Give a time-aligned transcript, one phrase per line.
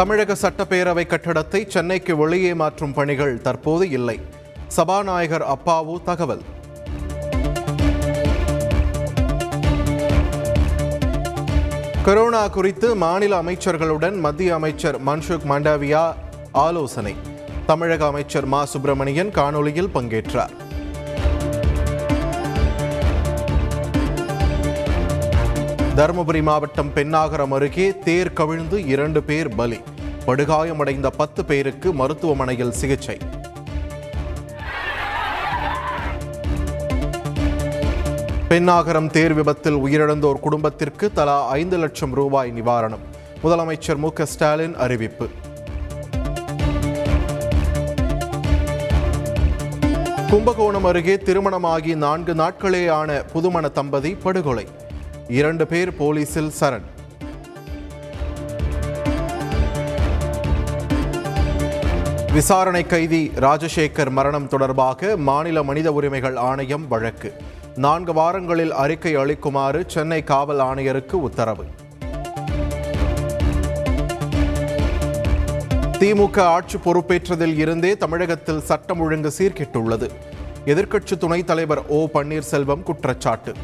[0.00, 4.20] தமிழக சட்டப்பேரவை கட்டடத்தை சென்னைக்கு வெளியே மாற்றும் பணிகள் தற்போது இல்லை.
[4.66, 6.42] சபாநாயகர் அப்பாவு தகவல்.
[12.04, 16.14] கொரோனா குறித்து மாநில அமைச்சர்களுடன் மத்திய அமைச்சர் மன்சுக் மாண்டவியா
[16.52, 17.14] ஆலோசனை.
[17.66, 20.68] தமிழக அமைச்சர் மா சுப்பிரமணியன் காணொலியில் பங்கேற்றார்.
[26.00, 29.80] தருமபுரி மாவட்டம் பென்னாகரம் அருகே தேர் கவிழ்ந்து இரண்டு பேர் பலி.
[30.26, 33.18] படுகாயமடைந்த பத்து பேருக்கு மருத்துவமனையில் சிகிச்சை.
[38.48, 43.04] பென்னாகரம் தேர் விபத்தில் உயிரிழந்தோர் குடும்பத்திற்கு தலா ஐந்து லட்சம் ரூபாய் நிவாரணம்.
[43.44, 45.28] முதலமைச்சர் மு ஸ்டாலின் அறிவிப்பு.
[50.30, 54.79] கும்பகோணம் அருகே திருமணமாகி நான்கு நாட்களேயான புதுமண தம்பதி படுகொலை.
[55.30, 56.82] இரண்டு பேர் போலீசில் சரண்.
[62.32, 67.32] விசாரணை கைதி ராஜசேகர் மரணம் தொடர்பாக மாநில மனித உரிமைகள் ஆணையம் வழக்கு.
[67.76, 71.64] நான்கு வாரங்களில் அறிக்கை அளிக்குமாறு சென்னை காவல் ஆணையருக்கு உத்தரவு.
[75.98, 80.10] திமுக ஆட்சி பொறுப்பேற்றதில் இருந்தே தமிழகத்தில் சட்டம் ஒழுங்கு சீர்கெட்டுள்ளது.
[80.64, 83.54] எதிர்க்கட்சி துணைத் தலைவர் ஓ பன்னீர்செல்வம் குற்றச்சாட்டு.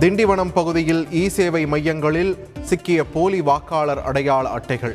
[0.00, 4.94] திண்டிவனம் பகுதியில் இ சேவை மையங்களில் சிக்கிய போலி வாக்காளர் அடையாள அட்டைகள்.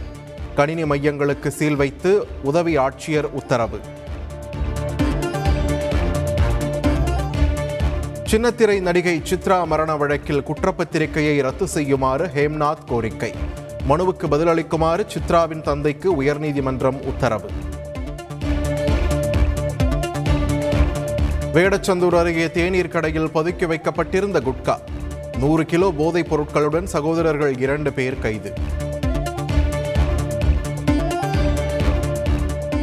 [0.55, 3.79] கணினி மையங்களுக்கு சீல் வைத்து உதவி ஆட்சியர் உத்தரவு.
[8.31, 13.33] சின்னத்திரை நடிகை சித்ரா மரண வழக்கில் குற்றப்பத்திரிகையை ரத்து செய்யுமாறு ஹேம்நாத் கோரிக்கை.
[13.89, 17.49] மனுவுக்கு பதிலளிக்குமாறு சித்ராவின் தந்தைக்கு உயர்நீதிமன்றம் உத்தரவு.
[21.53, 24.75] வேடச்சந்தூர் அருகே தேநீர் கடையில் பதுக்கி வைக்கப்பட்டிருந்த குட்கா.
[25.37, 28.53] நூறு கிலோ போதைப் பொருட்களுடன் சகோதரர்கள் இரண்டு பேர் கைது.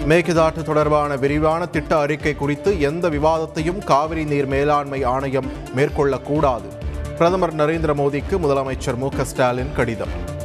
[0.08, 6.68] மேகதாட்டு தொடர்பான விரிவான திட்ட அறிக்கை குறித்து எந்த விவாதத்தையும் காவிரி நீர் மேலாண்மை ஆணையம் மேற்கொள்ளக்கூடாது.
[7.16, 10.38] பிரதமர் நரேந்திர மோடிக்கு முதலமைச்சர் மு ஸ்டாலின் கடிதம்.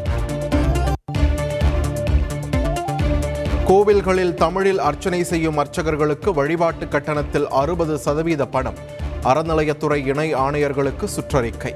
[3.65, 8.73] கோவில்களில் தமிழில் அர்ச்சனை செய்யும் அர்ச்சகர்களுக்கு வழிபாட்டு கட்டணத்தில் அறுபது சதவீத பணம்.
[9.23, 11.75] அறநிலையத்துறை இணை ஆணையர்களுக்கு சுற்றறிக்கை.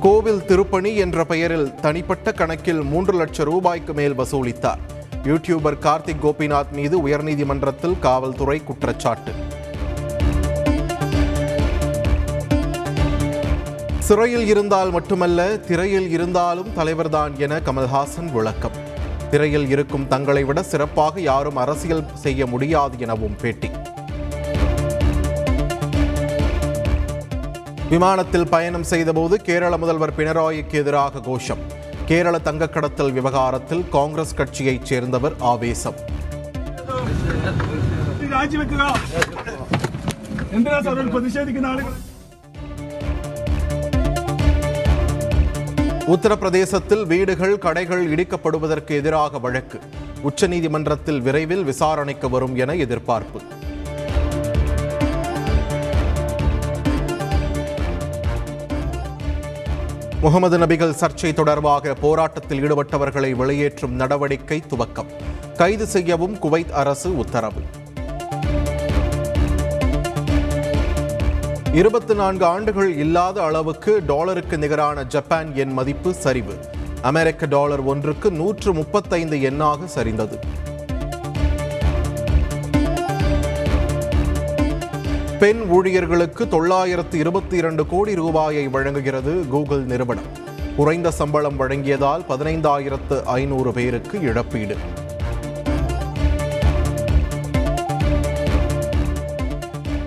[0.00, 4.78] கோவில் திருப்பணி என்ற பெயரில் தனிப்பட்ட கணக்கில் மூன்று லட்சம் ரூபாய்க்கு மேல் வசூலித்தார்.
[5.24, 9.32] யூடியூபர் கார்த்திக் கோபிநாத் மீது உயர்நீதிமன்றத்தில் காவல்துறை குற்றச்சாட்டு.
[14.07, 18.77] சிறையில் இருந்தால் மட்டுமல்ல திரையில் இருந்தாலும் தலைவர்தான் என கமல்ஹாசன் விளக்கம்
[19.29, 23.69] திரையில் இருக்கும் தங்களை விட சிறப்பாக யாரும் அரசியல் செய்ய முடியாது எனவும் பேட்டி
[27.89, 31.63] விமானத்தில் பயணம் செய்தபோது கேரள முதல்வர் பினராயிக்கு எதிராக கோஷம்
[32.05, 35.97] கேரள தங்கக் கடத்தல் விவகாரத்தில் காங்கிரஸ் கட்சியைச் சேர்ந்தவர் ஆவேசம்
[38.33, 38.83] രാജിവെക്കുക
[40.51, 41.93] എന്തിനാ സാർ ഒരു പ്രതിഷേധിക്കുന്ന ആളുകൾ
[46.08, 49.80] உத்தரப்பிரதேசத்தில் வீடுகள் கடைகள் இடிக்கப்படுவதற்கு எதிராக வழக்கு.
[50.22, 53.40] உச்சநீதிமன்றத்தில் விரைவில் விசாரணைக்கு வரும் என எதிர்பார்ப்பு.
[60.20, 65.06] முகமது நபிகள் சர்ச்சை தொடர்பாக போராட்டத்தில் ஈடுபட்டவர்களை வெளியேற்றும் நடவடிக்கை துவக்கம்.
[65.56, 67.60] கைது செய்யவும் குவைத் அரசு உத்தரவு.
[71.72, 76.54] இருபத்தி நான்கு ஆண்டுகள் இல்லாத அளவுக்கு டாலருக்கு நிகரான ஜப்பான் எண் மதிப்பு சரிவு.
[77.02, 80.38] அமெரிக்க டாலர் ஒன்றுக்கு நூற்று முப்பத்தைந்து எண்ணாக சரிந்தது.
[85.38, 90.46] பெண் ஊழியர்களுக்கு தொள்ளாயிரத்து இருபத்தி இரண்டு கோடி ரூபாயை வழங்குகிறது கூகுள் நிறுவனம்.
[90.76, 94.76] குறைந்த சம்பளம் வழங்கியதால் பதினைந்தாயிரத்து ஐநூறு பேருக்கு இழப்பீடு.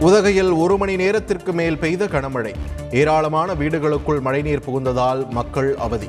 [0.02, 2.54] உதகையில் ஒரு மணி நேரத்திற்கு மேல் பெய்த கனமழை.
[2.92, 6.08] ஏராளமான வீடுகளுக்குள் மழைநீர் புகுந்ததால் மக்கள் அவதி.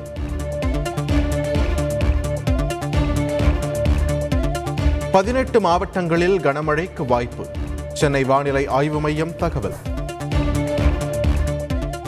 [5.11, 7.45] பதினெட்டு மாவட்டங்களில் கனமழைக்கு வாய்ப்பு.
[7.93, 9.73] சென்னை வானிலை ஆய்வு மையம் தகவல்.